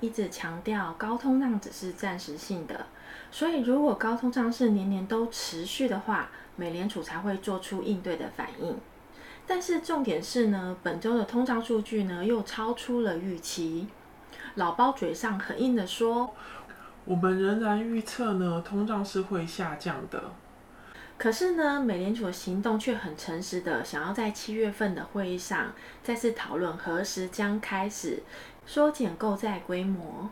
[0.00, 2.86] 一直强调高通胀只是暂时性的，
[3.30, 8.76] 所以如果高通胀是年年都持续的话，美联储才会做出应对的反应。
[9.46, 13.88] 但是重点是呢，本周的通胀数据呢又超出了预期。
[14.54, 16.34] 老包嘴上很硬的说，
[17.04, 20.22] 我们仍然预测呢，通胀是会下降的。
[21.16, 28.22] 可是呢，美联储的行动却很诚实的，想要在七月份的会议上再次讨论何时将开始
[28.66, 30.28] 缩减购债规模。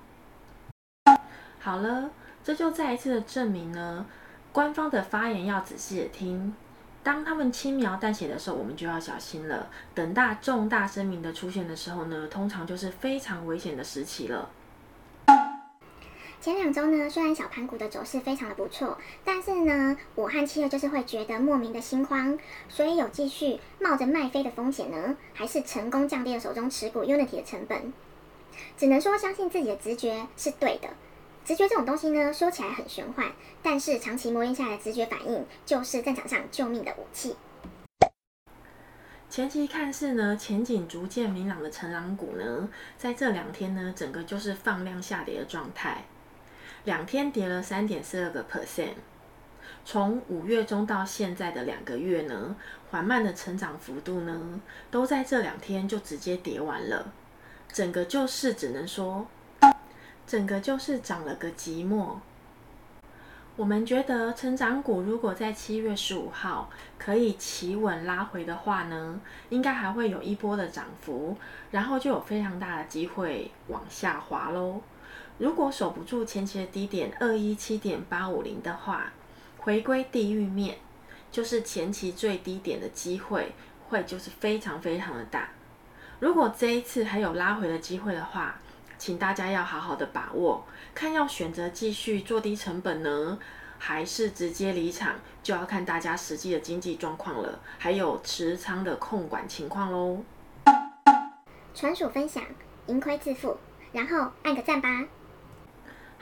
[1.61, 2.11] 好了，
[2.43, 4.05] 这就再一次的证明呢，
[4.53, 6.55] 官方的发言要仔细的听。
[7.05, 9.69] 当他们轻描淡写的时候，我们就要小心了。
[9.95, 14.51] 等大重大声明的出现的时候呢，通常就是非常危险的时期了。
[16.43, 22.37] 前两周呢，虽然小盘股的走势非常的不错，但是呢，我和企鹅就是会觉得莫名的心慌，
[22.68, 27.93] 所以有继续冒着卖飞的风险呢，还是成功降低了手中持股 Unity 的成本。
[28.76, 30.88] 只能说相信自己的直觉是对的。
[31.45, 33.30] 直觉这种东西呢，说起来很玄幻，
[33.62, 37.37] 但是长期磨练下来的直觉反应，就是战场上救命的武器。
[39.30, 42.68] 前期看似呢前景逐渐明朗的成长股呢，
[42.99, 46.04] 在这两天呢，整个就是放量下跌的状态，
[46.85, 48.95] 两天跌了三点四二个 percent。
[49.85, 52.57] 从五月中到现在的两个月呢，
[52.91, 57.13] 缓慢的成长幅度呢，都在这两天就直接跌完了，
[57.73, 59.27] 整个就是只能说。
[60.24, 62.16] 整个就是涨了个寂寞。
[63.57, 71.37] 我们觉得成长股如果在七月十五号可以企稳拉回的话呢，应该还会有一波的涨幅，
[71.73, 74.81] 然后就有非常大的机会往下滑喽。
[75.38, 79.12] 如果守不住前期的低点二一七点八五零的话，
[79.59, 80.76] 回归地狱面，
[81.31, 83.53] 就是前期最低点的机会
[83.88, 85.48] 会就是非常非常的大。
[86.20, 88.60] 如果这一次还有拉回的机会的话，
[88.98, 93.38] 请大家要好好的把握，看要选择继续做低成本呢，
[93.78, 100.22] 还是直接离场，就要看大家实际的经济状况了，还有持仓的控管情况喽。
[101.75, 102.44] 纯属分享，
[102.87, 103.56] 盈亏自负，
[103.91, 104.88] 然后按个赞吧。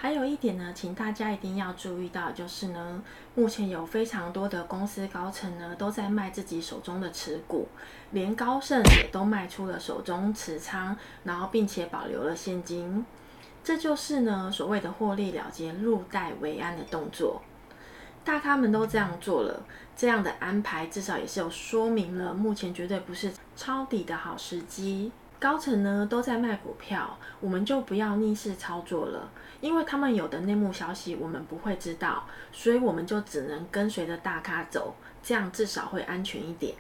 [0.03, 3.03] 还有一点呢，请大家一定要注意到，就是呢，
[3.35, 7.69] 目前有非常多的公司高层呢都在卖自己手中的持股，
[8.13, 13.05] 连高盛也都卖出了手中持仓，然后并且保留了现金，
[13.63, 17.43] 这就是呢所谓的获利了结、入袋为安的动作。
[18.25, 19.63] 大咖们都这样做了，
[19.95, 25.13] 这样的安排至少也是有说明了，目前绝对不是抄底的好时机。
[25.41, 29.31] 高层呢都在卖股票，我们就不要逆势操作了，
[29.63, 36.75] 因为他们有的内幕消息我们不会知道，所以我们就只能跟随着大咖走，这样至少会安全一点。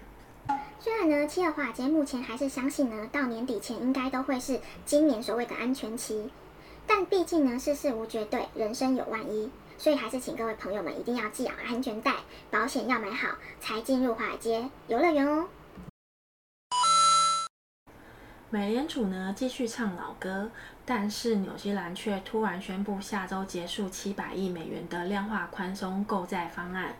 [0.78, 6.30] 虽然呢，七二华尔街目前还是相信呢，到年底前应该都会是今年所谓的安全期，
[6.86, 12.12] 但毕竟呢，世事无绝对，人生有万一，所以还是请各位朋友们一定要系好安全带，
[12.50, 13.28] 保险要买好，
[13.58, 15.46] 才进入华尔街游乐园哦。
[18.52, 20.50] 美联储呢继续唱老歌，
[20.84, 26.96] 但是纽西兰却突然宣布下周结束七百亿美元的量化宽松购债方案，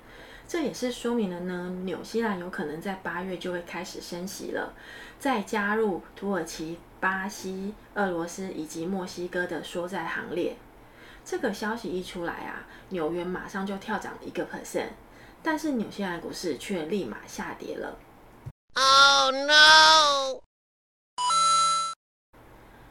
[0.47, 4.72] 这也是说明了呢，纽西兰有可能在八月就会开始升息了，
[5.19, 10.56] 再加入土耳其、巴西、俄罗斯以及墨西哥的缩债行列。
[11.25, 14.91] 这个消息一出来啊，纽元马上就跳涨一个 percent，
[15.43, 17.99] 但是纽西兰股市却立马下跌了。
[18.75, 19.50] Oh no！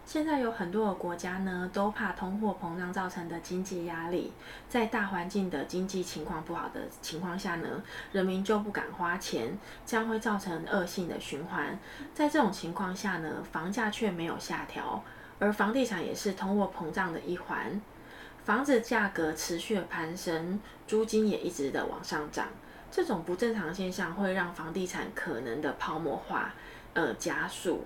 [0.09, 4.33] 现在有很多的国家呢，都怕通货膨胀造成的经济压力，
[4.67, 9.55] 在大环境的经济情况不好的情况下呢，人民就不敢花钱，
[9.85, 11.77] 这样会造成恶性的循环。
[12.11, 15.03] 在这种情况下呢，房价却没有下调，
[15.37, 17.79] 而房地产也是通货膨胀的一环，
[18.43, 22.47] 房子价格持续的攀升，租金也一直的往上涨。
[22.89, 26.51] 这种不正常现象会让房地产可能的泡沫化，
[26.95, 27.85] 呃，加速。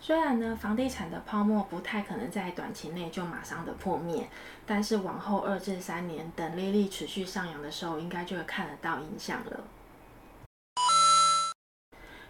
[0.00, 4.28] 虽然呢，房地产的泡沫不太可能在短期内就马上的破灭，
[4.64, 9.64] 但是往后二至三年等利率持续上扬的时候，应该就会看得到影响了。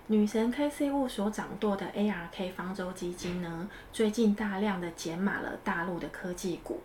[0.07, 6.81] 女神 KC 物所掌舵的 ARK 方舟基金呢，最近大量的减码了大陆的科技股。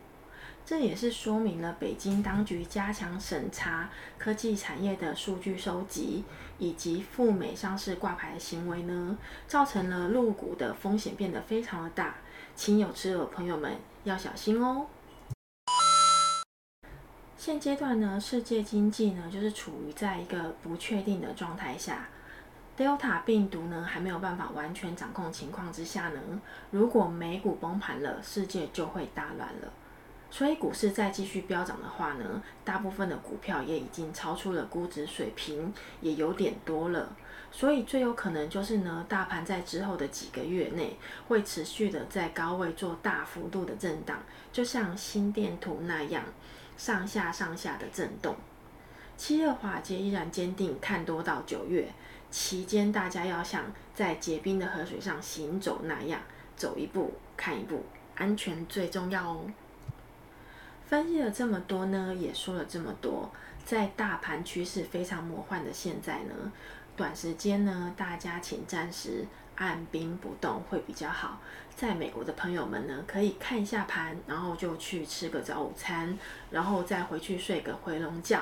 [0.65, 6.23] 这也是说明了北京当局加强审查科技产业的数据收集，
[6.57, 12.15] 以及赴美上市挂牌行为呢，造成了入股的风险变得非常的大，
[12.55, 13.75] 请有持有的朋友们
[14.05, 14.87] 要小心哦。
[17.35, 22.07] 现阶段呢，世界经济呢就是处于在一个不确定的状态下
[22.77, 26.21] ，Delta 病毒呢还没有办法完全掌控情况之下呢，
[26.71, 29.73] 如果美股崩盘了，世界就会大乱了。
[30.33, 35.71] 所以股市再继续飙涨的话呢，大部分的股票也已经超出了估值水平，
[36.01, 37.15] 也有点多了。
[37.51, 40.97] 所以最有可能就是呢，大盘在之后的几个月内
[41.27, 44.17] 会持续的在高位做大幅度的震荡，
[44.51, 46.23] 就像心电图那样，
[46.77, 48.35] 上下上下的震动。
[49.15, 51.87] 七月华尔街依然坚定看多到九月。
[52.31, 56.19] 期间，大家要像在结冰的河水上行走那样，
[56.55, 57.85] 走一步看一步，
[58.15, 59.45] 安全最重要哦。
[60.93, 63.27] 分析了这么多呢，也说了这么多，
[63.65, 66.51] 在大盘趋势非常魔幻的现在呢，
[66.95, 69.25] 短时间呢，大家请暂时
[69.55, 71.39] 按兵不动会比较好。
[71.75, 76.15] 在美国的朋友们呢，可以看一下盘，然后就去吃个早午餐，
[76.51, 78.39] 然后再回去睡个回笼觉，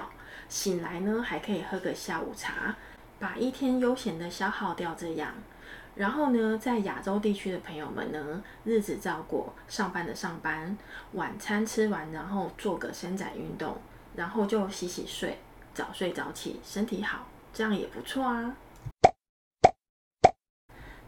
[0.50, 2.76] 醒来呢，还可以喝个下午茶。
[3.18, 5.34] 把一天悠闲的消耗掉，这样，
[5.96, 10.78] 然后呢，在亚洲地区的朋友们呢，日子照过，上班的上班，
[11.14, 13.78] 晚餐吃完，然后做个伸展运动，
[14.16, 15.38] 然后就洗洗睡，
[15.74, 18.56] 早睡早起，身体好，这样也不错啊。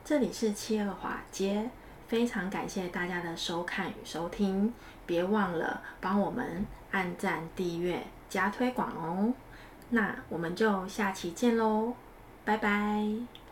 [0.04, 1.70] 这里是七二华街，
[2.08, 4.74] 非常感谢大家的收看与收听，
[5.06, 9.34] 别忘了帮我们按赞、订阅、加推广哦。
[9.92, 11.94] 那我们就下期见喽，
[12.44, 13.43] 拜拜。